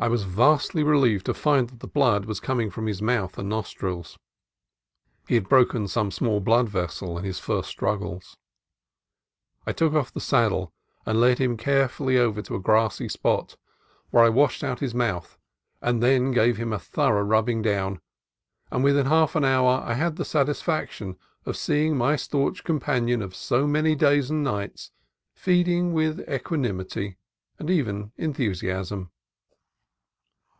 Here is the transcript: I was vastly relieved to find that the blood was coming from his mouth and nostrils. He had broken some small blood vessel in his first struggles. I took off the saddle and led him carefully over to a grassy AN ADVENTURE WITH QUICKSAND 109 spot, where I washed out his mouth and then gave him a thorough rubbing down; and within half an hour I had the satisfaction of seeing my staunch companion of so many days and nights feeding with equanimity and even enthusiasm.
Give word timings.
I 0.00 0.06
was 0.06 0.22
vastly 0.22 0.84
relieved 0.84 1.26
to 1.26 1.34
find 1.34 1.68
that 1.68 1.80
the 1.80 1.88
blood 1.88 2.24
was 2.24 2.38
coming 2.38 2.70
from 2.70 2.86
his 2.86 3.02
mouth 3.02 3.36
and 3.36 3.48
nostrils. 3.48 4.16
He 5.26 5.34
had 5.34 5.48
broken 5.48 5.88
some 5.88 6.12
small 6.12 6.38
blood 6.38 6.68
vessel 6.68 7.18
in 7.18 7.24
his 7.24 7.40
first 7.40 7.68
struggles. 7.68 8.36
I 9.66 9.72
took 9.72 9.94
off 9.94 10.12
the 10.14 10.20
saddle 10.20 10.72
and 11.04 11.18
led 11.20 11.38
him 11.40 11.56
carefully 11.56 12.16
over 12.16 12.42
to 12.42 12.54
a 12.54 12.60
grassy 12.60 13.06
AN 13.06 13.06
ADVENTURE 13.08 13.40
WITH 13.40 13.56
QUICKSAND 14.12 14.12
109 14.12 14.12
spot, 14.12 14.12
where 14.12 14.24
I 14.24 14.28
washed 14.28 14.62
out 14.62 14.78
his 14.78 14.94
mouth 14.94 15.36
and 15.82 16.00
then 16.00 16.30
gave 16.30 16.58
him 16.58 16.72
a 16.72 16.78
thorough 16.78 17.24
rubbing 17.24 17.60
down; 17.60 18.00
and 18.70 18.84
within 18.84 19.06
half 19.06 19.34
an 19.34 19.44
hour 19.44 19.80
I 19.84 19.94
had 19.94 20.14
the 20.14 20.24
satisfaction 20.24 21.16
of 21.44 21.56
seeing 21.56 21.96
my 21.96 22.14
staunch 22.14 22.62
companion 22.62 23.20
of 23.20 23.34
so 23.34 23.66
many 23.66 23.96
days 23.96 24.30
and 24.30 24.44
nights 24.44 24.92
feeding 25.34 25.92
with 25.92 26.20
equanimity 26.30 27.16
and 27.58 27.68
even 27.68 28.12
enthusiasm. 28.16 29.10